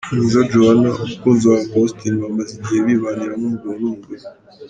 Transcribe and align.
Mwiza 0.13 0.39
Joannah; 0.51 0.97
umukunzi 1.03 1.43
wa 1.45 1.57
Uncle 1.59 1.75
Austin 1.81 2.13
banamaze 2.21 2.51
igihe 2.55 2.79
bibanira 2.87 3.33
nk'umugabo 3.37 3.73
n'umugore. 3.79 4.23